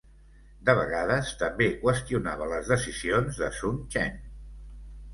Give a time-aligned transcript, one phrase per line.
[0.69, 4.21] De vegades també qüestionava les decisions de Sun Chen.